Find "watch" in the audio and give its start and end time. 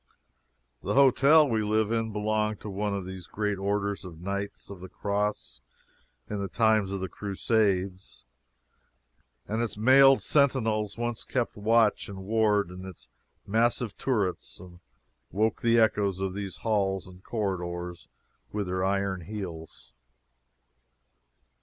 11.55-12.09